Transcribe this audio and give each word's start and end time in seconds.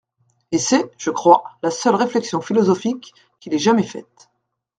Et 0.51 0.57
c'est, 0.57 0.89
je 0.97 1.11
crois, 1.11 1.43
la 1.61 1.69
seule 1.69 1.93
réflexion 1.93 2.41
philosophique 2.41 3.13
qu'il 3.39 3.53
ait 3.53 3.59
jamais 3.59 3.83
faite. 3.83 4.31